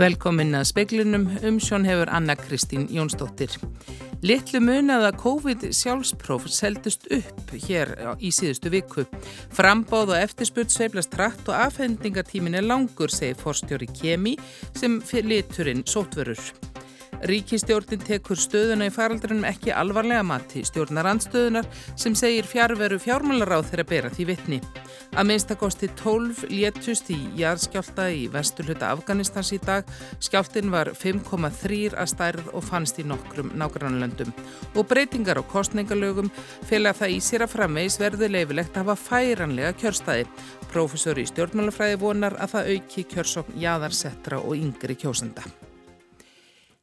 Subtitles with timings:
[0.00, 3.52] Velkomin að speiklinum um sjón hefur Anna Kristín Jónsdóttir.
[4.24, 9.04] Littlu munaða COVID sjálfspróf seldust upp hér í síðustu viku.
[9.52, 14.38] Frambáð og eftirspurt sveiflast trætt og afhendingartímin er langur, segir forstjóri Kemi
[14.72, 16.69] sem liturinn sótverur.
[17.28, 21.66] Ríkistjórnin tekur stöðuna í faraldrinum ekki alvarlega mati stjórnar andstöðunar
[22.00, 24.60] sem segir fjárveru fjármálaráð þeirra bera því vittni.
[25.12, 29.84] Að minnstakosti 12 létust í jarðskjálta í vesturluta Afganistans í dag.
[30.22, 34.32] Skjáltin var 5,3 að stærð og fannst í nokkrum nágrannlöndum.
[34.72, 36.32] Og breytingar á kostningalögum
[36.70, 40.28] fylgja það í sér að framvegs verði leifilegt að hafa færanlega kjörstaði.
[40.72, 45.44] Profesor í stjórnmálafræði vonar að það auki kjörsokn jaðarsettra og yngri kjósenda.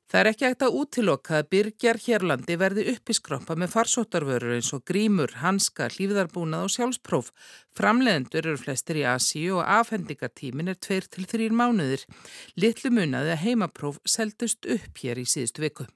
[0.07, 4.85] Það er ekki hægt að útiloka að byrgjar hérlandi verði uppiskroppa með farsóttarvörur eins og
[4.87, 7.33] grímur, hanska, hlýðarbúnað og sjálfspróf.
[7.75, 12.07] Framleðendur eru flestir í Asíu og afhendingartímin er tveir til þrýr mánuðir.
[12.55, 15.91] Littlu munaði að heimapróf seldust upp hér í síðustu viku.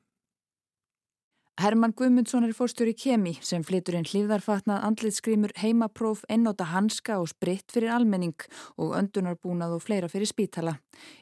[1.62, 7.70] Herman Guðmundsson er fórstjóri Kemi sem flytur inn hlýðarfatnað andlitskrimur heimapróf, ennóta hanska og spritt
[7.76, 8.48] fyrir almenning
[8.82, 10.74] og öndunarbúnað og fleira fyrir spítala.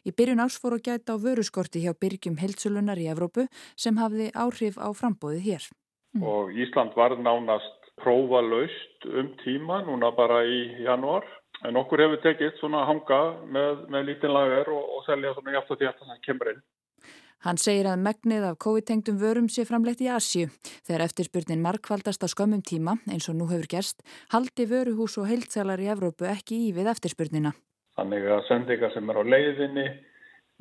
[0.08, 4.30] Í byrjun ás fór að gæta á vöruskorti hjá byrgjum heilsulunar í Evrópu sem hafði
[4.32, 5.68] áhrif á frambóðið hér.
[6.16, 6.24] Mm.
[6.24, 11.28] Og Ísland var nánast prófalaust um tíma núna bara í janúar
[11.68, 15.76] en okkur hefur tekið svona hanga með, með lítinn lager og, og selja svona hjátt
[15.76, 16.68] og hjátt sem kemur inn.
[17.40, 20.50] Hann segir að megnið af COVID-tengdum vörum sé framleitt í Asju.
[20.84, 25.80] Þegar eftirspurnin markvaldast á skömmum tíma, eins og nú hefur gerst, haldi vöruhús og heiltsalar
[25.80, 27.54] í Evrópu ekki í við eftirspurnina.
[27.96, 29.88] Þannig að sendingar sem er á leiðinni,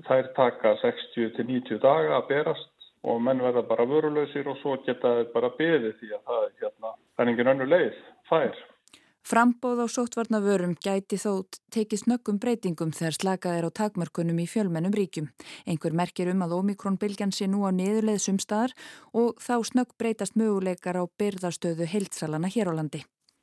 [0.06, 2.70] þær taka 60-90 daga að berast
[3.02, 6.56] og menn verða bara vörulösir og svo geta þeir bara beðið því að það er,
[6.62, 8.62] hérna, það er engin önnu leið, fær.
[9.28, 14.94] Frambóð á sóttvarnavörum gæti þó tekið snöggum breytingum þegar slakað er á takmörkunum í fjölmennum
[14.96, 15.26] ríkjum.
[15.68, 18.72] Einhver merkir um að omikronbylgjan sé nú á niðurleið sumstaðar
[19.12, 23.02] og þá snögg breytast möguleikar á byrðarstöðu heilsalana hér á landi.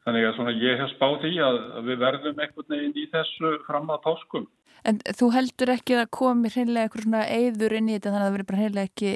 [0.09, 3.94] Þannig að svona ég hef spáð í að við verðum einhvern veginn í þessu fram
[3.94, 4.47] að páskum.
[4.90, 8.25] En þú heldur ekki að komi hreinlega eitthvað svona eður inn í þetta þannig að
[8.25, 9.13] það verður bara hreinlega ekki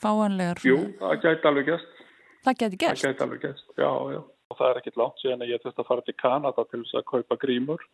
[0.00, 0.64] fáanlegar?
[0.64, 2.02] Jú, það gæti alveg gæst.
[2.48, 3.04] Það gæti gæst?
[3.04, 4.20] Það gæti alveg gæst, já, já
[4.50, 6.98] og það er ekkit langt síðan að ég þurfti að fara til Kanada til þess
[7.00, 7.86] að kaupa grímur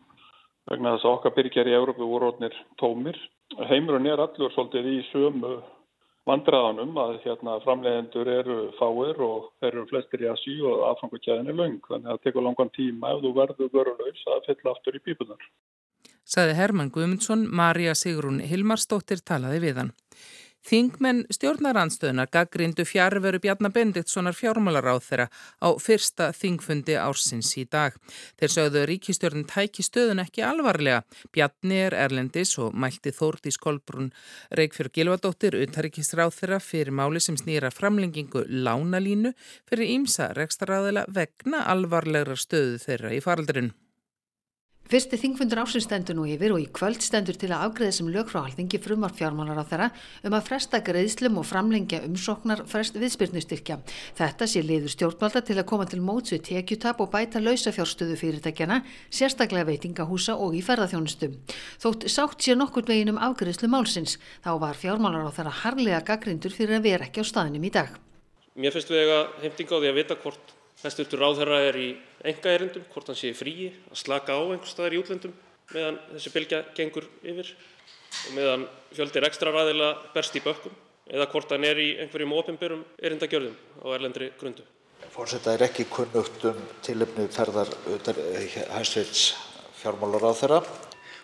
[0.71, 3.17] vegna þess að okkar byrjar í Európu orðnir tómir.
[3.71, 5.57] Heimurinn er allur svolítið í sömu
[6.29, 11.59] vandraðanum að hérna, framleiðendur eru fáir og þeir eru flestir í Así og aðfangukjæðin er
[11.59, 15.03] laung þannig að það tekur langan tíma ef þú verður vörulegs að fylla aftur í
[15.09, 15.49] pípunar.
[16.23, 19.91] Saði Herman Guðmundsson, Marja Sigrún Hilmarsdóttir talaði við hann.
[20.63, 25.27] Þingmenn stjórnarandstöðunar gaggrindu fjárveru Bjarnar Bendiktssonar fjármálaráð þeirra
[25.59, 27.97] á fyrsta þingfundi ársins í dag.
[28.39, 31.03] Þeir sögðu ríkistjórn tæki stöðun ekki alvarlega.
[31.35, 34.13] Bjarni er erlendis og mælti Þórtís Kolbrún
[34.55, 39.35] Reykjörg Gilvadóttir utarrikisráð þeirra fyrir máli sem snýra framlengingu lánalínu
[39.67, 43.75] fyrir ímsa rekstaráðila vegna alvarlegra stöðu þeirra í faraldurinn.
[44.91, 49.15] Fyrsti þingfundur ásynstendur nú yfir og í kvöld stendur til að afgreða sem lögfráhaldingi frumar
[49.17, 49.89] fjármálar á þeirra
[50.27, 53.79] um að fresta greiðslum og framlengja umsóknar frest viðspyrnustyrkja.
[54.19, 58.83] Þetta sé liður stjórnvalda til að koma til móts við tekjutap og bæta lausafjárstöðu fyrirtækjana,
[59.09, 61.31] sérstaklega veitingahúsa og í ferðarþjónustu.
[61.81, 66.53] Þótt sátt sé nokkur veginn um afgreðslu málsins, þá var fjármálar á þeirra harlega gaggrindur
[66.53, 67.95] fyrir að vera ekki á staðinum í dag.
[68.59, 69.09] Mér finnst við
[70.83, 71.89] Hæstvirtur ráðherra er í
[72.27, 75.35] engaerindum, hvort hann sé fríi að slaka á einhver staðar í útlöndum
[75.73, 80.75] meðan þessi bylgja gengur yfir og meðan fjöldir ekstra ræðila berst í bökkum
[81.07, 84.67] eða hvort hann er í einhverjum ofinberum erindagjörðum á erlendri grundu.
[85.13, 87.71] Fórseta er ekki kunnugt um tilöfnu ferðar
[88.73, 89.25] hæstvirts
[89.83, 90.63] fjármálaráðherra.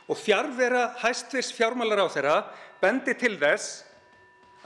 [0.08, 2.42] Og fjárvera hæstvirts fjármálaráðherra
[2.82, 3.84] bendi til þess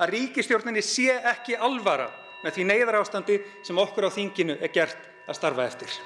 [0.01, 2.11] að ríkistjórninni sé ekki alvara
[2.43, 5.99] með því neyðarástandi sem okkur á þinginu er gert að starfa eftir.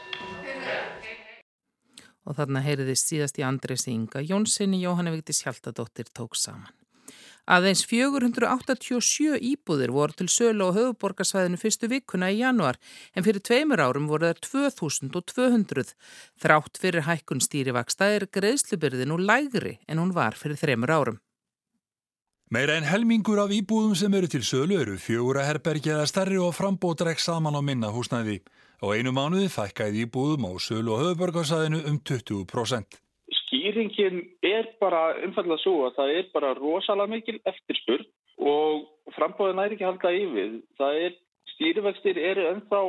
[2.27, 6.75] Og þarna heyriðist síðast í Andresi Inga Jónssoni Jóhanna Vigdís Hjaltadóttir tók saman.
[7.47, 12.75] Aðeins 487 íbúðir voru til sölu á höfuborgarsvæðinu fyrstu vikuna í januar
[13.15, 14.41] en fyrir tveimur árum voru það
[14.81, 15.95] 2200.
[16.43, 21.21] Þrátt fyrir hækkun stýrivaksta er greiðslubyrðin og lægri en hún var fyrir þreimur árum.
[22.47, 26.53] Meira en helmingur af íbúðum sem eru til sölu eru fjögura herbergi eða starri og
[26.55, 28.37] frambótrekk saman á minna húsnæði.
[28.79, 33.01] Á einu mánuði fækkaði íbúðum á sölu og höfuborgarsæðinu um 20%.
[33.41, 38.07] Skýringin er bara umfallega svo að það er bara rosalega mikil eftirspurn
[38.39, 38.87] og
[39.19, 40.57] frambóðin er ekki halda yfir.
[40.79, 41.19] Það er,
[41.57, 42.87] stýrivextir eru ennþá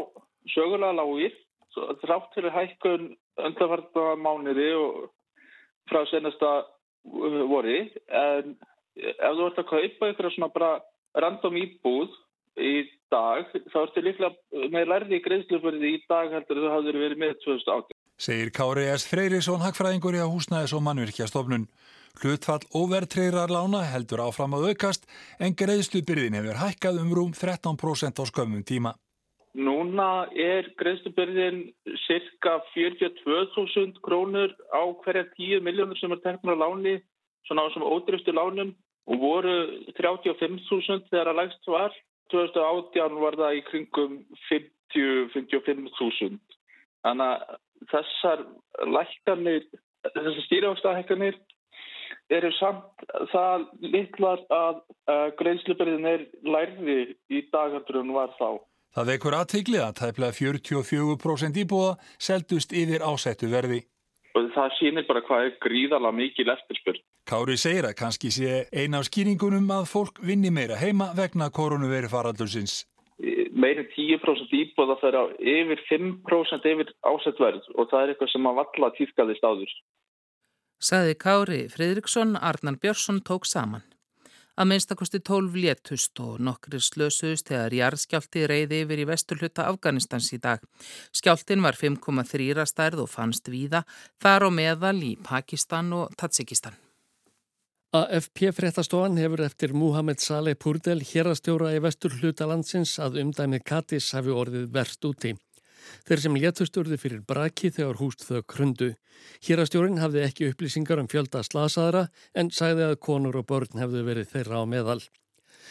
[0.54, 1.34] sögulega lágir,
[2.06, 3.12] þrátt fyrir hækkun
[3.42, 5.10] öndafarta mánuði og
[5.90, 6.60] frá senasta
[7.50, 8.60] vori en
[8.98, 10.72] ef þú ert að kaupa ykkur svona bara
[11.18, 12.16] random íbúð
[12.58, 12.74] í
[13.12, 17.98] dag, þá ertu líklega með lærði greiðsluförði í dag heldur þú hafður verið með 2018.
[18.18, 19.06] Segir Kári S.
[19.06, 21.68] Freyrisson hagfræðingur í að húsnæðis og mannvirkjastofnun.
[22.18, 25.06] Hlutfall overtreyrar lána heldur áfram að aukast
[25.38, 28.96] en greiðslubyrðin hefur hækkað um rúm 13% á skömmum tíma.
[29.58, 31.62] Núna er greiðslubyrðin
[32.08, 36.98] cirka 42.000 krónur á hverja 10 miljónur sem er teknur á láni,
[37.46, 38.74] svona á sem ódrifstu lánum
[39.08, 39.56] og voru
[39.98, 41.96] 35.000 þegar að lægst var.
[42.34, 44.16] 2018 var það í kringum
[44.50, 46.40] 50-55.000.
[47.08, 47.38] Þannig að
[47.92, 48.44] þessar
[48.98, 49.68] lækkanir,
[50.08, 51.38] þessar stýrjákstahækkanir
[52.38, 56.98] eru samt það litlar að uh, greiðslubyrðin er lærði
[57.32, 58.60] í en var þá.
[58.98, 63.84] Það veikur aðteglið að tæplega 44% íbúða seldust yfir ásættu verði.
[64.38, 67.02] Og það sýnir bara hvað er gríðala mikil eftirspurn.
[67.28, 72.12] Kári segir að kannski sé eina af skýringunum að fólk vinni meira heima vegna koronaveri
[72.12, 72.84] faraldursins.
[73.58, 78.60] Meirin 10% íbúða fer á yfir 5% yfir ásættverð og það er eitthvað sem að
[78.62, 79.72] valla týrkaðist áður.
[80.78, 83.82] Saði Kári Fridriksson, Arnar Björnsson tók saman.
[84.58, 90.32] Að minnstakosti 12 létust og nokkri slösuðust þegar jarðskjálti reyði yfir í vestur hluta Afganistans
[90.34, 90.64] í dag.
[91.14, 93.84] Skjáltin var 5,3 stærð og fannst víða
[94.18, 96.74] þar á meðal í Pakistan og Tatsikistan.
[97.94, 104.10] AFP fréttastofan hefur eftir Muhammed Saleh Purdel hérastjóra í vestur hluta landsins að umdæmið Katis
[104.18, 105.38] hafi orðið verst úti.
[106.08, 108.94] Þeir sem létust urðu fyrir braki þegar húst þau krundu.
[109.46, 112.08] Hérastjórin hafði ekki upplýsingar um fjölda slasaðra
[112.38, 115.02] en sagði að konur og börn hefðu verið þeirra á meðal.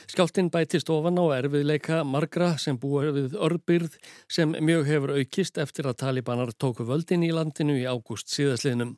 [0.07, 3.97] Skjáltinn bætist ofan á erfiðleika margra sem búa við örbyrð
[4.31, 8.95] sem mjög hefur aukist eftir að talibanar tóku völdin í landinu í ágúst síðasliðnum.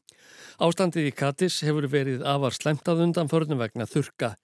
[0.59, 4.35] Ástandið í Katis hefur verið afar slemtað undan förnum vegna þurka.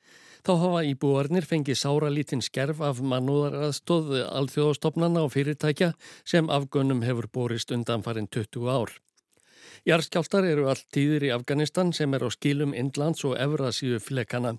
[0.45, 7.31] Þá hafa íbúarnir fengið sára lítinn skerf af mannúðaraðstóð alþjóðastofnana og fyrirtækja sem afgönnum hefur
[7.33, 8.93] borist undan farin 20 ár.
[9.89, 14.59] Jarskjáltar eru allt tíðir í Afganistan sem er á skilum Indlands og Evrasíu flekana.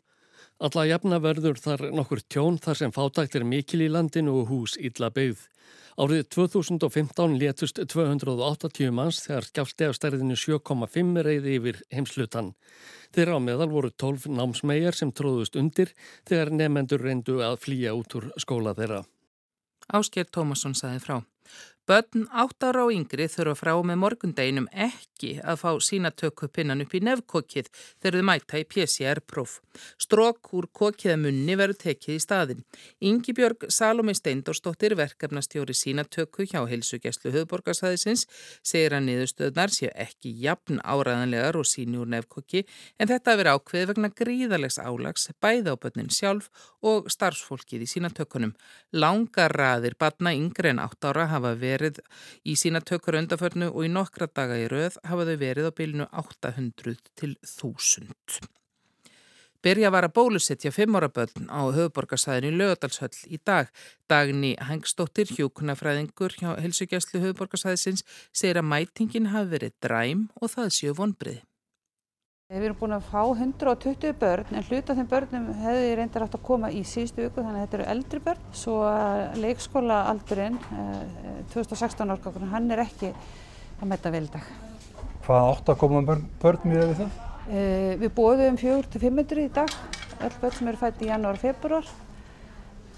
[0.58, 4.80] Alla jafna verður þar nokkur tjón þar sem fátækt er mikil í landinu og hús
[4.82, 5.46] illa byggð.
[5.96, 12.50] Árið 2015 létust 280 manns þegar skjálti af stærðinu 7,5 reyði yfir heimslutan.
[13.16, 15.94] Þeirra á meðal voru 12 námsmegar sem tróðust undir
[16.28, 19.06] þegar nefendur reyndu að flýja út úr skóla þeirra.
[19.88, 21.22] Ásker Tómasson saði frá.
[21.86, 27.68] Bönn áttára og yngri þurfa frá með morgundeginum ekki að fá sínatökupinnan upp í nefnkokið
[28.02, 29.60] þegar þau mæta í PCR-próf.
[30.02, 32.64] Strók úr kokiðamunni verður tekið í staðin.
[33.06, 38.26] Ingi Björg Salome Steindórsdóttir, verkefnastjóri sínatöku hjá heilsugjæslu höfðborgarsæðisins,
[38.66, 42.64] segir að niðurstöðnar séu ekki jafn áræðanlegar og síni úr nefnkoki
[42.98, 46.50] en þetta verður ákveð vegna gríðalegs álags bæða á bönnin sjálf
[46.82, 48.58] og starfsfólkið í sínatökunum.
[48.98, 52.02] Langar raðir badna yngre en áttára hafa verið verið
[52.48, 56.12] í sína tökur undaförnu og í nokkra daga í rauð hafa þau verið á bylnu
[56.26, 58.54] 800 til 1000.
[59.66, 63.72] Berja var að bólusetja fimmóra börn á höfuborgarsæðinu Lögadalshöll í dag.
[64.06, 70.94] Dagni Hengstóttir, hjókunafræðingur hjá helsugjæslu höfuborgarsæðisins, segir að mætingin hafi verið dræm og það séu
[71.02, 71.42] vonbriði.
[72.46, 76.36] Við erum búin að fá 120 börn en hluta af þeim börnum hefði reyndar átt
[76.38, 78.44] að koma í síðustu viku þannig að þetta eru eldri börn.
[78.54, 78.76] Svo
[79.42, 80.60] leikskólaaldurinn,
[81.56, 84.52] 2016 árgangurinn, hann er ekki að metta vel í dag.
[85.26, 87.18] Hvað átt að koma börn, börn mjög við það?
[88.04, 89.78] Við bóðum 4-500 í dag,
[90.20, 91.94] öll börn sem eru fætt í janúar og februar.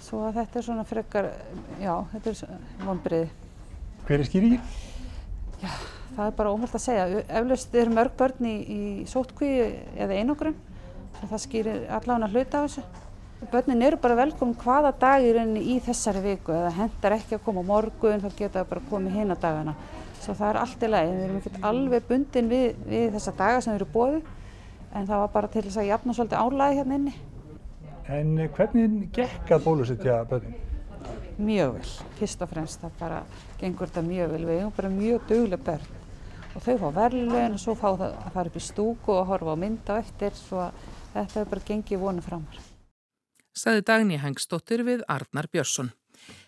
[0.04, 1.32] Svo þetta er svona frekar,
[1.80, 3.32] já, þetta er vonbreiði.
[4.10, 4.60] Hver er skýringin?
[6.18, 7.20] Það er bara óhald að segja.
[7.30, 9.50] Eflaust eru mörg börn í, í sótkví
[10.02, 10.56] eða einogrun.
[11.20, 13.04] Það skýrir allavega hluta af þessu.
[13.52, 16.56] Börnin eru bara velkomin hvaða dag í rauninni í þessari viku.
[16.56, 19.76] Það hendar ekki að koma á morgun þá geta það bara komið hinn á dagana.
[20.24, 21.12] Svo það er allt í lagi.
[21.12, 24.24] Við erum ekkert alveg bundin við, við þessa daga sem eru bóðu.
[24.98, 27.14] En það var bara til þess að jafna svolítið álæði hérna inni.
[28.18, 30.58] En hvernig gekk að bólusetja börnin?
[31.38, 31.94] Mjög vel.
[32.18, 33.22] Fyrst og fremst það bara
[33.62, 34.44] gengur þetta mjög vel.
[34.50, 35.97] Við erum bara mjög duglega börn
[36.58, 39.54] og þau fá verðlun og svo fá það að fara upp í stúku og horfa
[39.54, 40.82] á mynda eftir svo að
[41.14, 42.58] þetta hefur bara gengið vonu framar.
[43.58, 45.94] Saði Dagni Hengstóttir við Arnar Björnsson.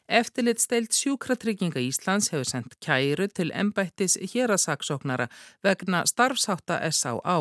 [0.10, 5.28] Eftirlit steilt sjúkratrygginga Íslands hefur sendt kæru til embættis hérasaksóknara
[5.62, 7.36] vegna starfsáta S.A.A.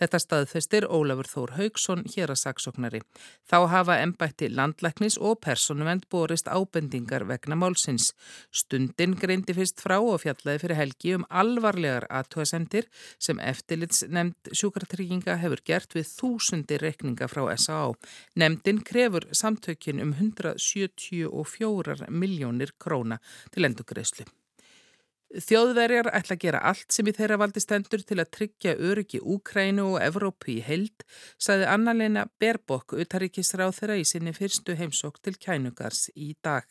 [0.00, 3.02] Þetta staðfestir Ólafur Þór Haugsson hérasaksóknari.
[3.44, 8.14] Þá hafa embætti landlæknis og personuvend borist ábendingar vegna málsins.
[8.48, 12.88] Stundin greindi fyrst frá og fjallaði fyrir helgi um alvarlegar aðtöðasendir
[13.20, 17.92] sem eftirlits nefnd sjúkratrygginga hefur gert við þúsundir rekninga frá S.A.A.
[18.40, 23.20] Nemndin krefur samtökin um 174 miljónir króna
[23.54, 24.26] til endugreðslu.
[25.26, 29.88] Þjóðverjar ætla að gera allt sem í þeirra valdi stendur til að tryggja öryggi Úkrænu
[29.96, 31.02] og Evrópu í heild,
[31.36, 36.64] saði Anna-Leina Berbokk utaríkisráð þeirra í sinni fyrstu heimsók til kænugars í dag.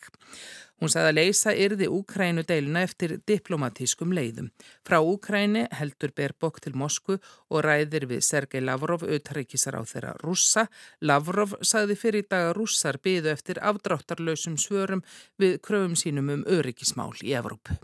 [0.82, 4.50] Hún sagði að leysa yrði Úkrænu deilina eftir diplomatískum leiðum.
[4.84, 7.16] Frá Úkræni heldur Berbokk til Moskvu
[7.50, 10.68] og ræðir við Sergei Lavrov utaríkisráð þeirra rússa.
[11.00, 15.06] Lavrov sagði fyrir í dag að rússar byðu eftir afdráttarlausum svörum
[15.40, 17.80] við kröfum sínum um öryggismál í Evrópu.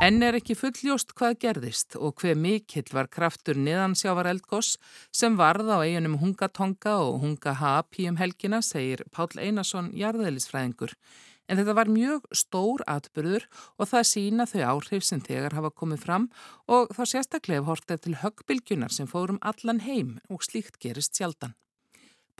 [0.00, 4.78] Enn er ekki fulljóst hvað gerðist og hver mikill var kraftur niðansjávar eldgoss
[5.12, 10.96] sem varð á eiginum Hungatonga og Hungahapi um helgina, segir Pál Einarsson jarðeðlisfræðingur.
[11.52, 13.44] En þetta var mjög stór atbyrður
[13.76, 16.30] og það sína þau áhrif sem þegar hafa komið fram
[16.64, 21.52] og þá sérstaklega hortið til höggbylgjunar sem fórum allan heim og slíkt gerist sjaldan.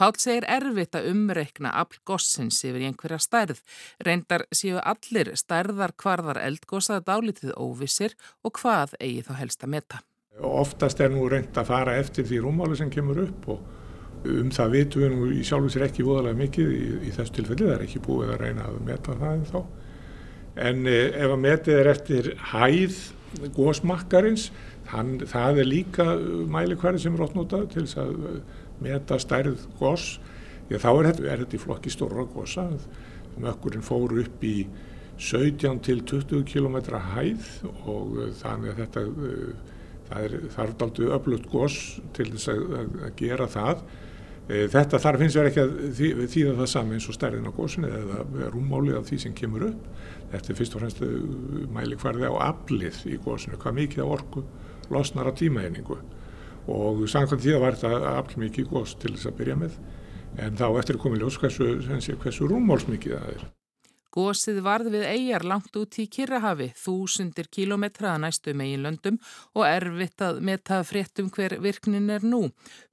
[0.01, 3.59] Pál segir erfitt að umreikna afl gossins yfir einhverja stærð.
[4.01, 10.01] Reyndar séu allir stærðar hvarðar eldgossaða dálítið óvissir og hvað eigi þá helst að metta.
[10.41, 14.73] Oftast er nú reynd að fara eftir því rúmáli sem kemur upp og um það
[14.79, 17.69] vitum við nú í sjálfur sér ekki voðalega mikið í, í þessu tilfelli.
[17.69, 19.61] Það er ekki búið að reyna að metta það en þá.
[20.71, 22.97] En ef að metið er eftir hæð
[23.55, 24.49] gósmakkarins,
[24.89, 26.09] það er líka
[26.51, 28.17] mælikværi sem er ótt notað til þess að
[28.85, 30.15] meta stærð gos
[30.69, 32.69] því að þá er þetta, er þetta í flokki stóra gosa.
[33.41, 34.55] Mökkurinn fór upp í
[35.21, 36.79] 17 til 20 km
[37.15, 37.49] hæð
[37.91, 39.73] og uh, þannig að þetta uh,
[40.11, 41.81] það er þarf aldrei öflugt gos
[42.17, 42.63] til þess að,
[43.09, 43.83] að gera það.
[44.47, 47.91] Uh, þetta þarf hins vegar ekki að þýða það sami eins og stærðin á gosinu
[47.91, 49.91] eða rúmálið af því sem kemur upp.
[50.31, 51.05] Þetta er fyrst og fremst
[51.75, 54.47] mælikvarði á aflið í gosinu, hvað mikið á orku
[54.91, 55.99] losnar á tímaeiningu
[56.67, 59.79] og samkvæmt því að var þetta aflmikið góðs til þess að byrja með
[60.41, 61.73] en þá eftir að koma í ljós hversu,
[62.21, 63.49] hversu rúmmálsmikið það er.
[64.11, 69.21] Gósið varð við eigjar langt út í Kirrahafi, þúsundir kílometra að næstu megin löndum
[69.55, 72.49] og erfitt að meta fréttum hver virknin er nú.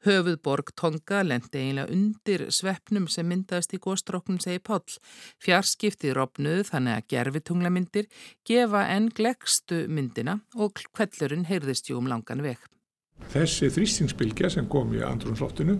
[0.06, 5.00] Höfuðborg Tonga lendi eiginlega undir sveppnum sem myndaðist í góstróknum segi Páll.
[5.42, 8.14] Fjarskiptið rofnuðu þannig að gerfitunglamyndir
[8.46, 12.62] gefa enn glegstu myndina og kvellurinn heyrðist jú um langan veg.
[13.28, 15.78] Þessi þrýstingsbylgja sem kom í andrunsloftinu,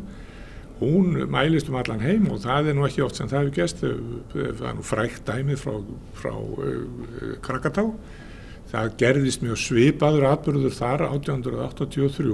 [0.82, 3.84] hún mælist um allan heim og það er nú ekki oft sem það hefur gæst,
[4.34, 5.76] það er nú frækt dæmið frá,
[6.18, 7.88] frá uh, Krakatá.
[8.68, 12.34] Það gerðist mjög svipaður atbyrður þar 1883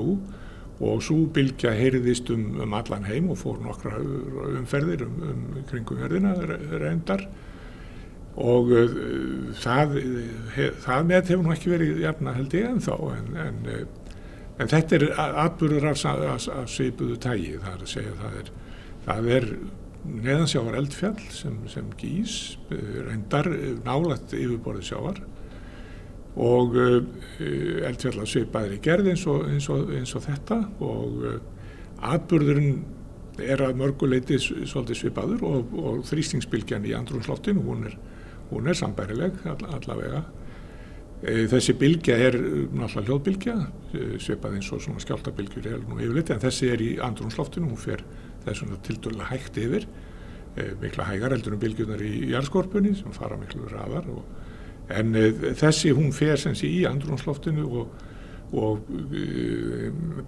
[0.84, 4.00] og svo bylgja heyrðist um, um allan heim og fór nokkra
[4.58, 6.34] umferðir um, um kringum verðina
[6.82, 7.28] reyndar
[8.34, 8.96] og uh,
[9.62, 10.00] það,
[10.56, 13.62] hef, það með hefur nú ekki verið jafna held ég en þá en, en
[14.62, 18.52] En þetta er atbyrður af, af, af svipuðu tægi, það er að segja það er,
[19.08, 19.48] það er
[20.04, 22.36] neðansjávar eldfjall sem, sem gís,
[22.76, 25.24] eh, reyndar eh, nálat yfirborðið sjávar
[26.34, 26.96] og uh,
[27.86, 31.20] eldfjall að svipaður í gerð eins og, eins og, eins og þetta og
[32.10, 32.80] atbyrðurinn
[33.42, 37.98] er að mörguleiti svolítið svipaður og, og þrýstingsbylgjan í andrumslottinu, hún er,
[38.52, 40.24] hún er sambærileg all, allavega.
[40.24, 40.43] Eh,
[41.24, 43.56] þessi bylgja er eh, náttúrulega hljóðbylgja,
[43.96, 47.80] eh, svipað eins og svona skjáltabilgjur er nú yfirleitt, en þessi er í andrúnsloftinu, hún
[47.80, 48.04] fer
[48.44, 49.88] þessum tildurlega hægt yfir,
[50.78, 54.26] mikla hægar heldur um bylgjunar í jarðskorpunni sem fara miklu raðar, og,
[54.94, 55.16] en
[55.58, 57.96] þessi hún fer sem sé í andrúnsloftinu og,
[58.54, 58.84] og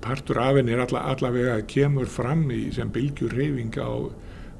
[0.01, 3.91] partur af henni er alla, allavega kemur fram í sem bylgjur reyfing á,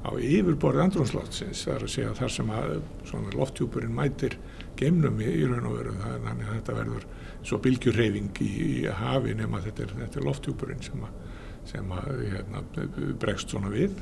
[0.06, 4.36] á yfirborði andrúnsloftsins, það er að segja þar sem að lofthjúpurinn mætir
[4.78, 7.06] geimnum í, í raun og veru þannig að þetta verður
[7.46, 11.16] svo bylgjurreyfing í, í hafi nema þetta er, er lofthjúpurinn sem að,
[11.72, 12.62] sem að hérna,
[13.22, 13.96] bregst svona við.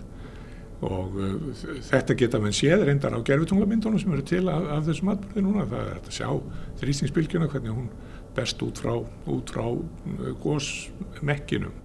[0.84, 1.52] Og uh,
[1.86, 5.68] þetta geta mann séð reyndar á gerfitunglamyndunum sem eru til af, af þessum atbyrði núna.
[5.70, 6.28] Það er að sjá
[6.82, 7.88] þrýstingsbylgjuna hvernig hún
[8.34, 8.98] best út frá,
[9.48, 11.83] frá uh, gósmekkinum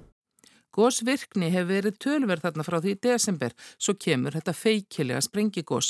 [0.79, 5.89] Gósvirkni hefur verið tölverð þarna frá því í desember, svo kemur þetta feikilega sprengigós.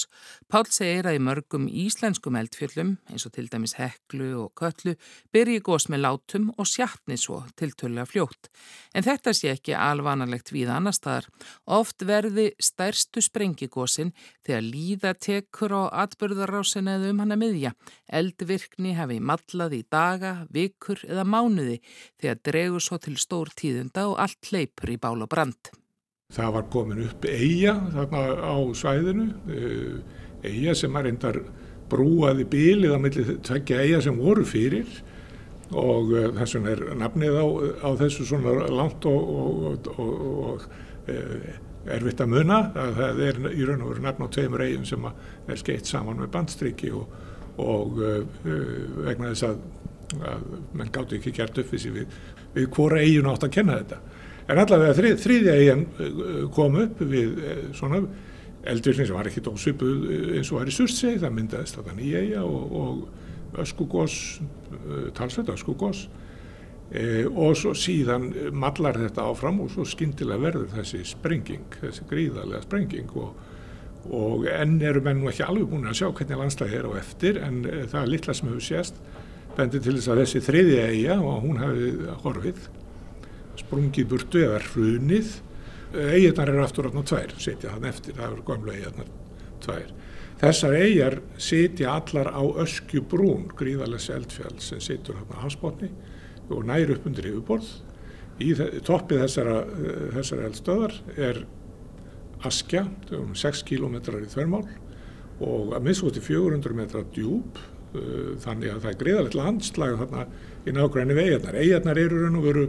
[0.50, 4.96] Pál segir að í mörgum íslenskum eldfjöllum, eins og til dæmis heklu og köllu,
[5.29, 8.50] byrji gós með látum og sjatni svo til tölulega fljótt.
[8.98, 11.29] En þetta sé ekki alvanalegt við annar staðar.
[11.69, 14.10] Oft verði stærstu sprengigósin
[14.41, 17.75] þegar líða tekur á atbyrðarásin eða um hana miðja.
[18.10, 21.77] Eldvirkni hefði mallað í daga, vikur eða mánuði
[22.17, 24.41] þegar dregur svo til stór tíðunda og allt
[24.79, 25.71] leipur í bál og brand.
[26.29, 29.27] Það var komin upp eiga þarna á svæðinu,
[30.43, 31.39] eiga sem er endar
[31.89, 34.88] brúaði bílið á milli tveggja eiga sem voru fyrir
[35.71, 37.45] og þess vegna er nafnið á,
[37.81, 40.13] á þessu svona langt og, og, og,
[40.45, 40.62] og
[41.89, 45.09] erfitt að muna að það er í raun og veru nafn á tveimur eigum sem
[45.09, 47.98] er skeitt saman með bandstriki og
[48.45, 49.59] vegna þess að,
[50.29, 52.05] að menn gáttu ekki gert upp við,
[52.53, 54.01] við hvora eigin átt að kenna þetta.
[54.50, 55.86] En allavega þrið, þriðja eigin
[56.56, 57.36] kom upp við
[57.77, 58.01] svona
[58.70, 62.46] eldvirkni sem var ekki dósipuð eins og var í Surtsey, það myndaðist þetta nýja eiga
[62.48, 64.15] og, og öskugós,
[65.18, 66.08] talsveit öskugós
[66.91, 72.65] e, og svo síðan mallar þetta áfram og svo skindilega verður þessi sprenging, þessi gríðarlega
[72.65, 73.15] sprenging.
[73.22, 73.46] Og,
[74.15, 77.41] og enn eru menn nú ekki alveg búin að sjá hvernig landslægi er á eftir
[77.44, 79.01] en það er litla sem hefur sést
[79.58, 81.89] bendir til þess að þessi þriðja eiga og hún hafi
[82.24, 82.62] horfið
[83.70, 85.38] sprungið burtu eða hrunið.
[85.90, 89.12] Eiginnar eru aftur átna tvær setja þann eftir, það eru gamla eiginnar
[89.64, 89.94] tvær.
[90.40, 95.90] Þessar eigjar setja allar á öskjubrún gríðarlegs eldfjall sem setur hérna á hafsbótni
[96.50, 97.72] og næri upp undir yfirborð.
[98.40, 98.54] Í
[98.88, 99.56] toppið þessara,
[100.16, 101.42] þessara eldstöðar er
[102.48, 102.86] askja
[103.18, 104.64] um 6 km í þvermál
[105.44, 107.60] og að minnst 400 metra djúb
[107.90, 110.26] þannig að það er greiðalegt landslag þarna
[110.64, 111.60] í nákvæmni við eigarnar.
[111.60, 112.66] Eigarnar eru raun og veru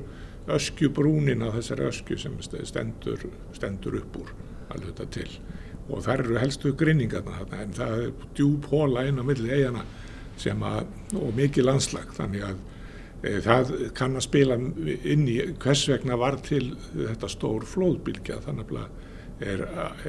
[0.57, 3.26] öskjubrúnin að þessari öskju sem stendur,
[3.57, 4.33] stendur upp úr
[4.71, 5.30] alveg þetta til.
[5.90, 9.85] Og þar eru helstu grinningarna þarna en það er djúb hóla inn á milli eigarna
[10.40, 10.87] sem að,
[11.19, 12.61] og mikið landslag þannig að
[13.23, 16.62] e, það kann að spila inn í hvers vegna var til
[16.95, 18.99] þetta stór flóðbylgja þannig að
[19.40, 19.62] er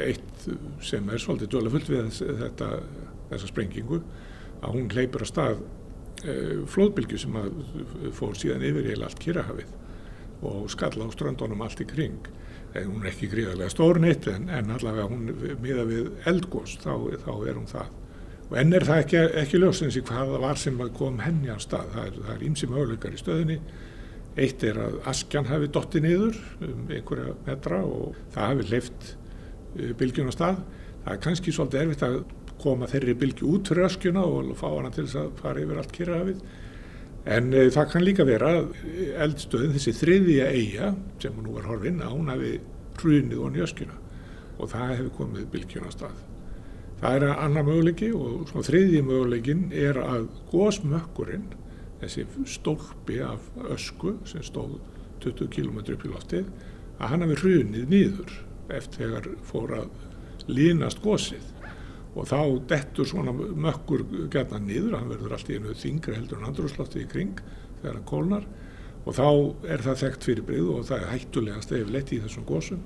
[0.04, 0.48] eitt
[0.84, 2.10] sem er svolítið döla fullt við
[2.42, 2.72] þetta,
[3.30, 4.02] þessa sprengingu
[4.62, 5.62] að hún hleypur að stað
[6.72, 7.38] flóðbylgju sem
[8.14, 9.72] fór síðan yfir í allt Kirrahafið
[10.42, 12.20] og skalla á ströndunum allt í kring.
[12.74, 15.28] En hún er ekki gríðarlega stórnitt en, en allavega hún
[15.62, 16.94] miða við eldgós þá,
[17.26, 17.98] þá er hún það.
[18.52, 21.58] Og enn er það ekki, ekki ljósins í hvað það var sem kom henni á
[21.64, 21.94] stað.
[21.96, 23.58] Það er ímsi möguleikar í stöðinni.
[24.40, 29.10] Eitt er að askjan hafi dotti niður um einhverja metra og það hafi leift
[30.00, 30.62] bylgjun á stað.
[31.04, 32.18] Það er kannski svolítið erfitt að
[32.62, 35.96] koma þeirri bylgi út fyrir öskjuna og fá hana til þess að fara yfir allt
[35.96, 36.44] kyrrahafið.
[37.30, 38.72] En e, það kann líka vera að
[39.28, 42.56] eldstöðin, þessi þriðja eiga sem nú var horfinn, hún hafi
[43.02, 43.98] hrunið onni öskjuna
[44.62, 46.20] og það hefur komið bylgjun á stað.
[47.02, 51.48] Það er annar möguleiki og þriðji möguleikin er að gósmökkurinn,
[52.02, 54.78] þessi stólpi af ösku sem stóð
[55.22, 56.52] 20 km upp í loftið,
[56.98, 58.38] að hann hafi hrunið nýður
[58.74, 61.46] eftir þegar fór að línast gósið
[62.12, 66.50] og þá dettur svona mökkur gætna niður, hann verður allt í einu þingri heldur en
[66.50, 67.40] andrúrslótti í kring
[67.82, 68.48] þegar hann kólnar
[69.06, 69.28] og þá
[69.72, 72.84] er það þekkt fyrir brið og það er hættulegast ef lett í þessum gósum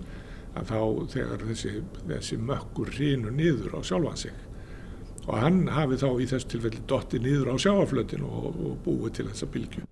[0.55, 0.81] að þá
[1.15, 1.73] þegar þessi,
[2.05, 4.37] þessi mökkur hrinu niður á sjálfan sig
[5.25, 9.27] og hann hafi þá í þessu tilfelli dotti niður á sjáaflötinu og, og búið til
[9.31, 9.85] þessa bylgu.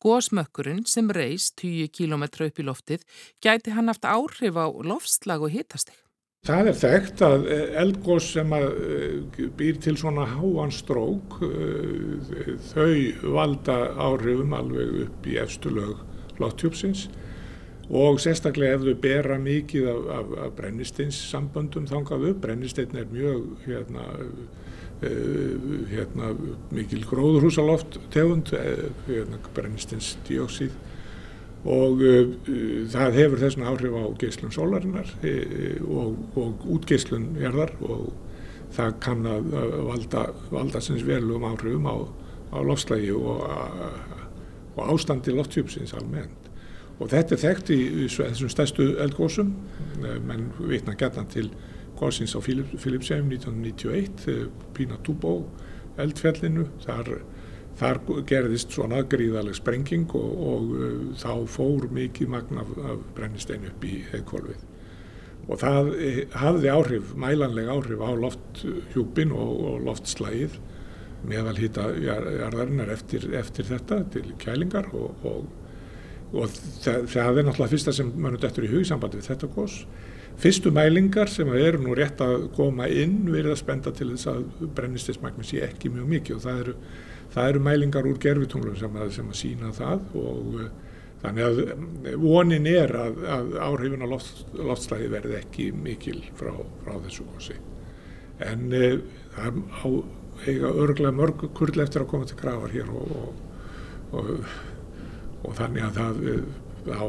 [0.00, 3.02] Gósmökkurinn sem reys 10 km upp í loftið
[3.44, 5.98] gæti hann haft áhrif á loftslag og hitastig.
[6.48, 7.42] Það er þekkt að
[7.82, 8.70] eldgós sem að
[9.58, 11.34] býr til svona háan strók,
[12.70, 12.94] þau
[13.34, 16.00] valda áhrifum alveg upp í efstu lög
[16.40, 17.10] lofthjúpsins
[17.90, 22.40] og sérstaklega ef þau bera mikið af, af, af brennistins samböndum þangað upp.
[22.46, 24.06] Brennisteinn er mjög hérna,
[25.92, 26.32] hérna,
[26.72, 28.54] mikil gróðurhúsaloft tegund,
[29.10, 30.72] hérna, brennistins dióksíð
[31.68, 32.32] og uh,
[32.92, 35.34] það hefur þessan áhrif á geyslun sólarinnar e,
[35.84, 38.10] og, og útgeyslun hérðar og
[38.74, 39.50] það kann að
[39.88, 41.96] valda, valda sinns velum áhrifum á,
[42.54, 43.42] á lofslægi og,
[44.76, 46.48] og ástandi lofthjúpsins almennt.
[47.00, 49.54] Og þetta er þekkt í, í þessum stærstu eldgósum,
[50.28, 51.48] menn vitna gætan til
[51.98, 55.34] gósins á Filipsheim 1991, Pinatubo
[56.00, 57.14] eldfjallinu, þar
[57.80, 60.88] Þar gerðist svona gríðaleg sprenging og, og uh,
[61.20, 64.66] þá fór mikið magna af, af brennistein upp í heikvolfið.
[65.50, 70.60] Og það e, hafði áhrif, mælanleg áhrif á lofthjúpin og, og loftslægið
[71.26, 75.26] meðal hýta jarðarinnar eftir, eftir þetta til kælingar og,
[76.32, 76.46] og
[76.80, 79.80] það, það er náttúrulega fyrsta sem mannur dettur í hugsambandi við þetta gos.
[80.40, 84.68] Fyrstu mælingar sem eru nú rétt að koma inn verið að spenda til þess að
[84.76, 86.76] brennistismagni sé ekki mjög mikið og það eru,
[87.34, 90.62] það eru mælingar úr gerfitunglum sem að, sem að sína það og
[91.20, 96.94] Þannig að vonin er að, að áhrifin á loft, loftslagi verði ekki mikil frá, frá
[97.04, 97.56] þessu gósi.
[98.40, 98.86] En e,
[99.34, 99.88] það á,
[100.48, 103.44] eiga örglega mörg kurl eftir að koma til grafar hér og, og,
[104.16, 104.32] og,
[105.44, 106.24] og þannig að það
[106.88, 107.04] á,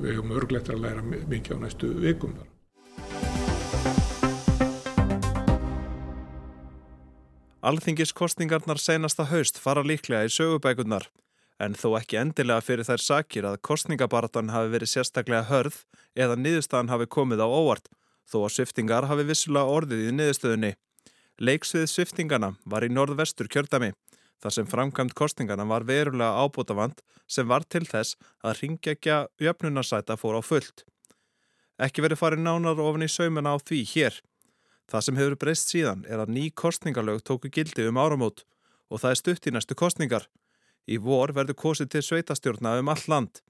[0.00, 2.38] við hefum örglega eftir að læra mikið á næstu vikum.
[7.64, 11.06] Alþingiskostningarnar senasta haust fara líklega í sögubækunar
[11.64, 15.78] en þó ekki endilega fyrir þær sakir að kostningabaratan hafi verið sérstaklega hörð
[16.12, 17.88] eða niðurstaðan hafi komið á óvart,
[18.28, 20.72] þó að sviftingar hafi vissulega orðið í niðurstöðunni.
[21.40, 23.94] Leiksvið sviftingana var í norðvestur kjördami,
[24.44, 30.36] þar sem framkvæmt kostningana var verulega ábútafand sem var til þess að ringegja jöfnunarsæta fór
[30.36, 30.84] á fullt.
[31.80, 34.20] Ekki verið farið nánar ofin í saumuna á því hér.
[34.90, 38.44] Það sem hefur breyst síðan er að ný kostningalög tóku gildi um áramót
[38.90, 40.28] og það er stutt í næstu kostningar.
[40.84, 43.40] Í vor verður kosið til sveitastjórna um all land.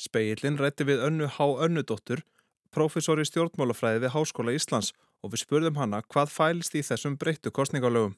[0.00, 2.24] Speillin rætti við önnu Há Önnudóttur,
[2.74, 4.90] profesor í stjórnmálafræði við Háskóla Íslands
[5.22, 8.16] og við spurðum hana hvað fælst í þessum breyttu kostningalögum.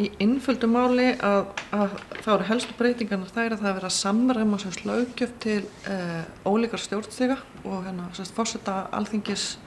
[0.00, 4.60] Í innföldu máli að, að þá eru helstu breytingarnar þær að það er að samræma
[4.88, 9.58] lögjöf til uh, ólíkar stjórnstiga og hérna sérst fórsetta alþingis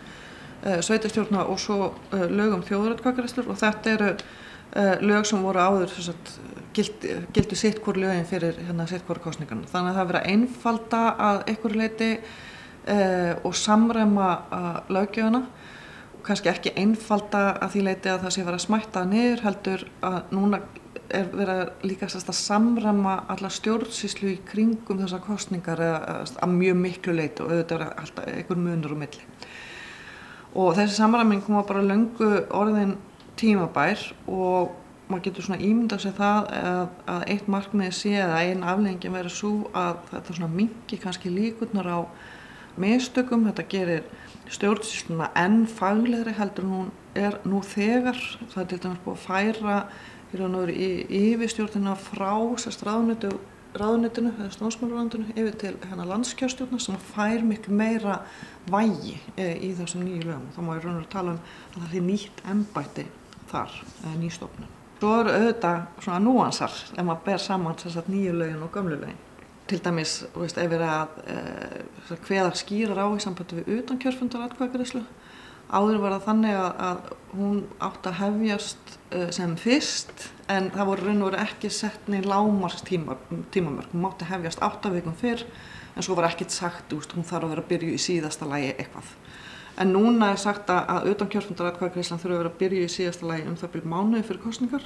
[0.64, 4.16] sveitastjórna og svo uh, lögum þjóðrætkvakaristur og þetta eru
[5.06, 6.34] lög sem voru áður sérst
[6.76, 9.70] gildi, gildi sitt hvort lögin fyrir hérna sitt hvort kostningarna.
[9.72, 14.30] Þannig að það verið að einfalda að einhverju leiti uh, og samræma
[14.92, 15.44] lögjöfuna
[16.16, 19.86] og kannski ekki einfalda að því leiti að það sé verið að smætta niður heldur
[20.10, 20.62] að núna
[21.14, 27.16] er verið líka að samræma alla stjórnsíslu í kringum þessar kostningar eða að mjög miklu
[27.16, 29.28] leiti og auðvitað er alltaf einhver munur og milli.
[30.56, 32.96] Og þessi samræming kom bara löngu orðin
[33.36, 34.00] tímabær
[34.32, 34.76] og
[35.10, 39.36] maður getur svona ímyndað sér það að, að eitt markmiði sé eða einn afleggingin verið
[39.36, 42.00] svo að þetta svona mingi kannski líkurnar á
[42.82, 44.08] mistökum, þetta gerir
[44.52, 48.18] stjórnsýsluna enn faglegri heldur hún er nú þegar.
[48.52, 49.78] Það er til dæmis búið að færa
[50.72, 50.90] í,
[51.34, 53.36] yfirstjórnina frá sérst ráðnötu
[53.80, 58.22] ráðnötinu eða stónsmálurráðnötinu yfir til hérna landskjárstjórna sem fær miklu meira
[58.72, 61.44] vægi e, í þessum nýju lögum þá má ég raun og tala um
[61.76, 63.08] að það er nýtt ennbætti
[63.52, 68.36] þar, eða nýstofnun Svo eru auðvitað svona núansar ef maður ber saman þess að nýju
[68.40, 69.18] lögin og gömlu lögin.
[69.70, 74.00] Til dæmis, veist, ef við erum að e, hveða skýrar á í sambandi við utan
[74.02, 75.02] kjörfundar atkvæðgræslu.
[75.68, 78.85] Áður var það þannig að, að hún átt að hefjast
[79.36, 83.18] sem fyrst en það voru raun og veru ekki sett neinn lámarst tíma,
[83.54, 83.92] tímamörk.
[83.94, 85.46] Hún mátti hefjast áttavíkum fyrr
[85.96, 88.74] en svo var ekkert sagt úst, hún þarf að vera að byrju í síðasta lægi
[88.76, 89.14] eitthvað.
[89.80, 93.30] En núna er sagt að, að utan kjörfundaratkvæðagreyslan þurfa að vera að byrja í síðasta
[93.30, 94.86] lagi um það byrju mánuði fyrir kostningar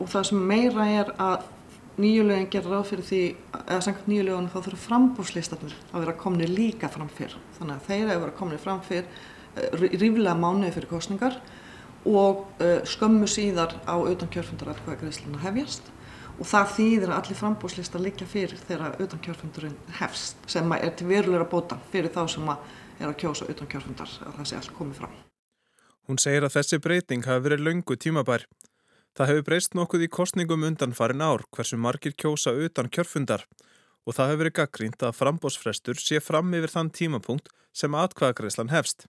[0.00, 1.48] og það sem meira er að
[2.00, 3.22] nýjulegin gerir ráð fyrir því,
[3.66, 7.34] eða sengt nýjulegunum þá þurfa frambúrslistatnir að vera komni líka fram fyrr.
[7.58, 11.40] Þannig að þeir að vera komni fram fyrr uh, ríflega mánuði fyrir kostningar
[12.08, 15.90] og uh, skömmu síðar á utan kjörfundaratkvæðagreyslan að hefjast
[16.40, 21.10] og það þýðir að allir frambúrslistar liggja fyrir þegar utan kjörfundurinn hefst sem er til
[21.10, 24.74] verulegra bóta fyrir þá sem að er að kjósa utan kjörfundar að það sé allt
[24.76, 25.18] komið fram.
[26.08, 28.46] Hún segir að þessi breyting hafi verið löngu tímabær.
[29.16, 33.44] Það hefur breyst nokkuð í kostningum undan farin ár hversu margir kjósa utan kjörfundar
[34.06, 39.06] og það hefur verið gaggrínt að frambósfrestur sé fram yfir þann tímapunkt sem atkvæðagreislan hefst.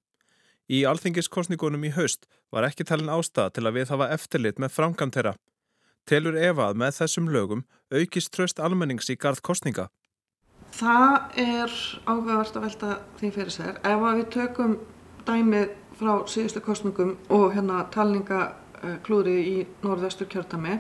[0.70, 5.34] Í alþingiskostningunum í haust var ekki talin ástæða til að við hafa eftirlit með framkantera.
[6.06, 9.90] Telur Eva að með þessum lögum aukist tröst almennings í gard kostninga.
[10.72, 11.74] Það er
[12.08, 13.82] áhugavert að velta því fyrir sér.
[13.84, 14.78] Ef við tökum
[15.28, 20.80] dæmið frá síðustu kostningum og hérna talningaklúri í norðvestur kjörtami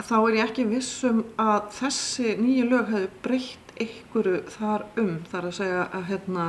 [0.00, 5.48] þá er ég ekki vissum að þessi nýju lög hefur breytt ykkuru þar um þar
[5.48, 6.46] að segja að, hérna,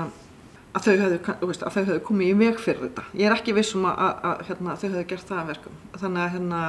[0.77, 3.03] að, þau, að hefðu komið í veg fyrir þetta.
[3.17, 5.83] Ég er ekki vissum að, að hérna, þau hefðu gert það verkum.
[5.97, 6.61] Þannig að hérna,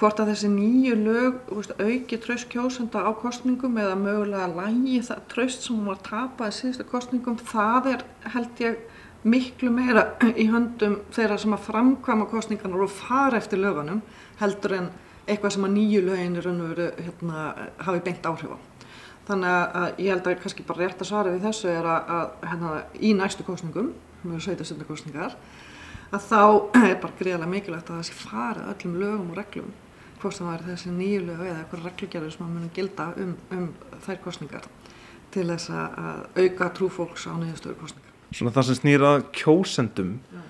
[0.00, 5.24] hvort að þessi nýju lög veist, auki tröst kjósenda á kostningum eða mögulega lægi það
[5.32, 8.04] tröst sem hún var tapað í síðustu kostningum það er
[8.34, 8.82] held ég
[9.26, 10.04] miklu meira
[10.36, 14.04] í höndum þeirra sem að framkvæma kostningarnar og fara eftir lögunum
[14.42, 14.92] heldur en
[15.26, 17.46] eitthvað sem að nýju lögin er veru, hérna,
[17.82, 18.58] hafi beint áhrif á.
[19.26, 22.50] Þannig að ég held að kannski bara rétt að svara við þessu er að, að
[22.50, 23.88] hérna, í næstu kostningum,
[24.22, 25.34] mjög sveitastundu kostningar,
[26.14, 26.42] að þá
[26.92, 29.74] er bara greiðilega mikilvægt að það sé fara öllum lögum og reglum
[30.20, 33.66] hvort það var þessi nýjulegu eða eitthvað reglugjörður sem að munum gilda um, um
[34.06, 34.68] þær kostningar
[35.34, 38.14] til þess að auka trúfólks á niðurstöður kostninga.
[38.34, 40.42] Svona það sem snýra kjósendum, Já.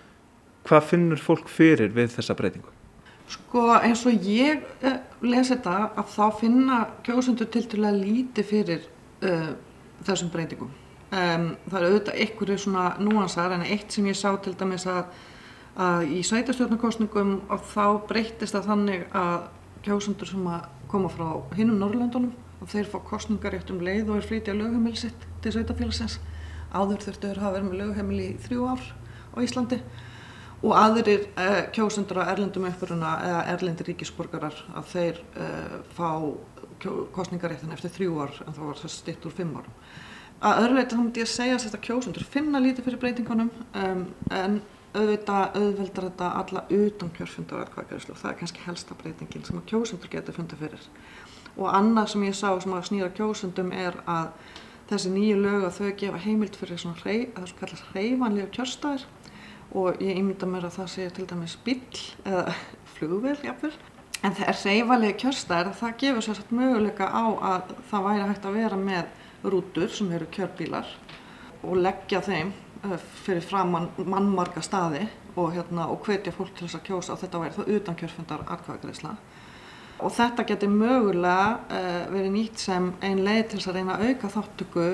[0.69, 2.73] hvað finnur fólk fyrir við þessa breytingu?
[3.27, 4.63] Sko eins og ég
[5.25, 8.85] lesi þetta að þá finna kjósendur til til að líti fyrir
[9.25, 9.55] uh,
[10.05, 10.73] þessum breytingum.
[11.07, 15.05] Um, það er auðvitað einhverju svona núansar en eitt sem ég sá til dæmis að,
[15.79, 19.47] að í sveitarstjórnarkostningum og þá breytist það þannig að
[19.87, 24.27] kjósendur sem að koma frá hinnum Norrlöndunum og þeir fá kostningarétt um leið og er
[24.27, 26.19] flytja lögheimilisitt til sveitarfélagsins.
[26.75, 28.85] Áður þurftur hafa verið með lögheimil í þrjú ár
[29.33, 29.81] á Íslandi
[30.63, 36.11] og aðrir uh, kjósendur á erlendum uppuruna eða erlendir ríkisborgarar að þeir uh, fá
[37.17, 39.77] kostningaréttin eftir þrjú ár en það var þess stitt úr fimm árum.
[40.45, 44.03] Að öðruleita þá myndi ég segja að þetta kjósendur finna lítið fyrir breytingunum um,
[44.37, 44.59] en
[44.97, 49.67] auðvitað auðveldar þetta alla utan kjörfundar aðkvæðgæðislu og það er kannski helsta breytingin sem að
[49.73, 50.87] kjósendur getur fundið fyrir.
[51.57, 54.31] Og annað sem ég sá sem að snýra kjósendum er að
[54.91, 58.53] þessi nýju lög að þau gefa heimild fyrir svona hrei, að það svo kallast hreyfanlega
[58.57, 59.07] kjörstæðir
[59.75, 61.81] og ég ímynda mér að það sé til dæmis bíl
[62.25, 62.55] eða
[62.97, 63.75] flugvel jafnvel.
[64.25, 68.47] En það er reyfalega kjörstæðir að það gefur sérstaklega möguleika á að það væri hægt
[68.49, 70.89] að vera með rútur sem eru kjörbílar
[71.67, 72.53] og leggja þeim
[72.87, 75.05] eh, fyrir framann mannmarga staði
[75.37, 78.45] og, hérna, og hvetja fólk til þess að kjósa og þetta væri þá utan kjörfundar
[78.57, 79.15] atkvæðagreysla.
[79.97, 84.11] Og þetta getur mögulega uh, verið nýtt sem ein leið til þess að reyna að
[84.11, 84.87] auka þáttöku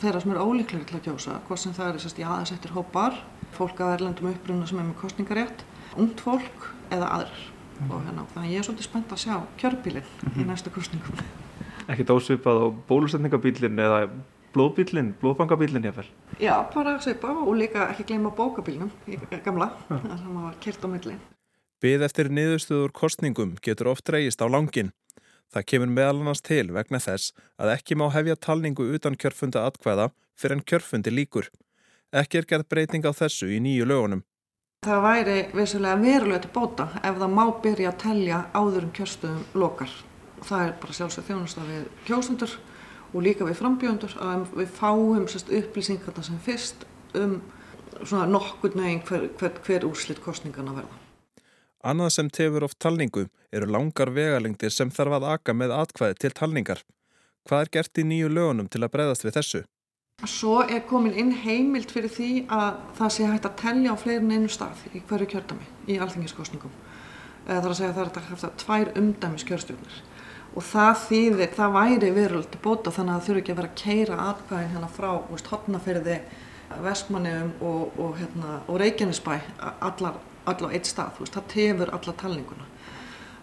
[0.00, 3.18] þeirra sem eru ólíklegri til að kjósa, hvort sem það er í aðeinsettir hópar
[3.56, 5.64] fólk að erlendum uppruna sem er með kostningarétt,
[5.96, 7.46] ungt fólk eða aðrar.
[7.80, 7.90] Mm.
[7.90, 10.36] Og hérna, þannig ég er svolítið spennt að sjá kjörbílinn mm -hmm.
[10.36, 10.50] í mhm.
[10.50, 11.24] næstu kostningum.
[11.88, 14.10] Ekkert ásvipað á bólusetningabílinn eða
[14.54, 16.06] blóðbílinn, blóðbankabílinn ég vel?
[16.40, 18.90] Já, bara að svipa og líka ekki gleyma bókabílnum,
[19.44, 21.14] gamla, það var kert á milli.
[21.80, 24.92] Byð eftir niðurstöður kostningum getur oft reyist á langin.
[25.50, 30.10] Það kemur meðal annars til vegna þess að ekki má hefja talningu utan kjörfunda atkvæða
[30.38, 31.48] fyrir en kjörfundi líkur.
[32.10, 34.24] Ekki er gerð breyting á þessu í nýju lögunum.
[34.82, 39.44] Það væri vissulega verulega til bóta ef það má byrja að telja áður um kjörstöðum
[39.62, 39.92] lokar.
[40.40, 42.56] Það er bara sjálfsög þjónust við kjósundur
[43.12, 47.40] og líka við frambjöndur að við fáum sérst, upplýsingarna sem fyrst um
[48.32, 50.96] nokkur neginn hver, hver, hver úrslitt kostningarna verða.
[51.84, 56.32] Annað sem tefur oft talningu eru langar vegalengdir sem þarf að aka með atkvæði til
[56.36, 56.82] talningar.
[57.48, 59.62] Hvað er gert í nýju lögunum til að breyðast við þessu?
[60.28, 64.34] Svo er komin inn heimild fyrir því að það sé hægt að tellja á fleirin
[64.34, 66.74] einu stað í hverju kjördami í alþingiskostningum.
[67.46, 70.00] Það er að segja að það er hægt að hafa tvær umdæmis kjörstjórnir
[70.50, 73.80] og það þýðir, það væri verulegt bóta þannig að það þurfi ekki að vera að
[73.80, 75.10] keira atkvæðin hérna frá
[75.50, 76.16] hotnaferði,
[76.84, 79.32] vestmanniðum og, og, hérna, og reykjanisbæ
[79.86, 80.18] allar,
[80.50, 82.68] allar á eitt stað, veist, það tefur alla talninguna.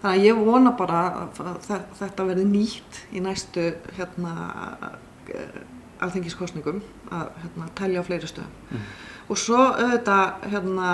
[0.01, 1.01] Þannig að ég vona bara
[1.41, 4.35] að þetta verði nýtt í næstu hérna
[6.05, 6.81] alþengiskostningum
[7.11, 8.53] að hérna, telja á fleiri stöðum.
[8.69, 8.85] Mm.
[9.27, 10.91] Og svo auðvitað hérna,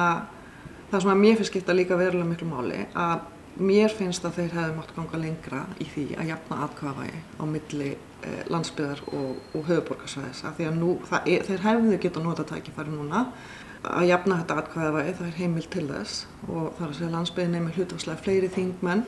[0.91, 3.29] það sem að mér finnst skipta líka verulega miklu máli að
[3.61, 7.89] mér finnst að þeir hefðu mátt ganga lengra í því að jafna atkvaðvægi á milli
[7.93, 12.93] eh, landsbyðar og, og höfuborgarsvæðis af því að nú, er, þeir hefðu geta nota tækifæri
[12.93, 13.27] núna
[13.83, 17.55] að jafna þetta atkvaðvægi, það er heimil til þess og það er að segja landsbyðin
[17.57, 19.05] nefnir hlutafslega fleiri þingmenn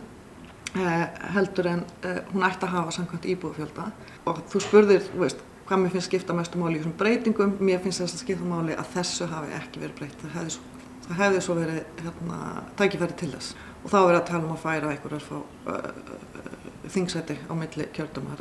[0.75, 1.03] eh,
[1.37, 3.89] heldur en eh, hún ætti að hafa samkvæmt íbúðfjölda
[4.29, 7.55] og þú spurðir, veist, hvað mér finnst skipta mestu máli í þessum breytingum.
[7.65, 10.19] Mér finnst þess að skipta máli að þessu hafi ekki verið breytt.
[10.21, 12.39] Það hefði svo, það hefði svo verið hérna,
[12.81, 13.55] tækifæri til þess.
[13.81, 16.45] Og þá verið að tala um að færa einhverjar fá uh,
[16.93, 18.37] þingsæti á milli kjördami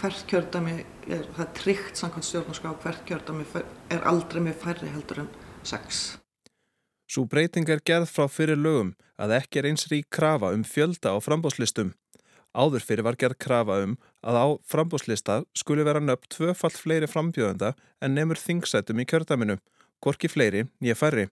[0.00, 0.74] hvert kjördami
[1.08, 3.46] er, það er tryggt samkvæmt stjórnarská hvert kjördami
[3.92, 5.30] er aldrei með færri heldur en
[5.62, 6.00] sex.
[7.10, 11.12] Svo breyting er gerð frá fyrir lögum að ekki er eins rík krafa um fjölda
[11.12, 11.92] á frambóðslistum
[12.50, 13.92] Áður fyrir var gerð krafa um
[14.26, 19.56] að á frambúslista skuli vera nöpp tvöfall fleiri frambjöðenda en nefnur þingsætum í kjördaminu,
[20.02, 21.28] gorki fleiri, nýja færri.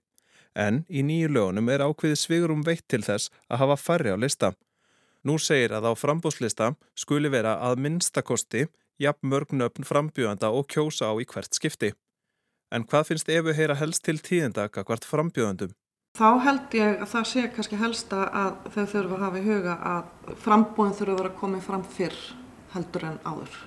[0.55, 4.53] En í nýju lögunum er ákveðið svigurum veitt til þess að hafa færri á lista.
[5.27, 11.11] Nú segir að á frambúslista skuli vera að minnstakosti jafn mörg nöfn frambjöðenda og kjósa
[11.11, 11.91] á í hvert skipti.
[12.71, 15.75] En hvað finnst Efu heyra helst til tíðenda kakvart frambjöðendum?
[16.17, 19.75] Þá held ég að það sé kannski helsta að þau þurfa að hafa í huga
[19.93, 22.17] að frambúin þurfa að vera komið fram fyrr
[22.73, 23.59] heldur en áður.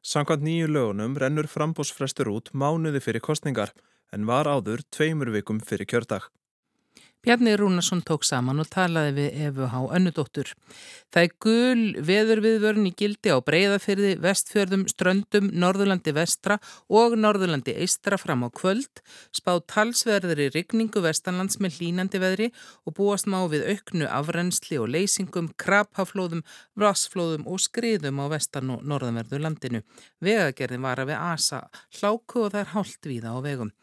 [0.00, 3.74] Sankant nýju lögunum rennur frambúsfrestur út mánuði fyrir kostningar
[4.12, 6.28] en var áður tveimur vikum fyrir kjördag.
[7.20, 10.54] Bjarni Rúnarsson tók saman og talaði við Efu Há Önnudóttur.
[11.12, 16.56] Það er gul veðurviðvörn í gildi á breyðafyrði, vestfjörðum, ströndum, Norðurlandi vestra
[16.88, 19.02] og Norðurlandi eistra fram á kvöld,
[19.36, 22.48] spáð talsverðri rigningu vestanlands með hlínandi veðri
[22.88, 26.40] og búast má við auknu afrensli og leysingum, krabhaflóðum,
[26.80, 29.82] vassflóðum og skriðum á vestan og norðanverðu landinu.
[30.24, 31.60] Vegagerðin var að við asa
[32.00, 33.74] hláku og það er hálft víða á vegum.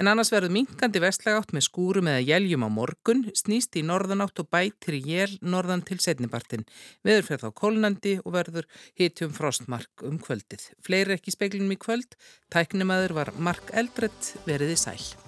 [0.00, 4.48] En annars verður minkandi vestlægátt með skúrum eða jæljum á morgun, snýst í norðanátt og
[4.52, 6.64] bætir jél norðan til setnibartin.
[7.04, 10.70] Veður fyrir þá kólnandi og verður hitjum frostmark um kvöldið.
[10.80, 12.16] Fleiri ekki speiklinum í kvöld,
[12.54, 15.21] tæknimaður var Mark Eldrett veriði sæl.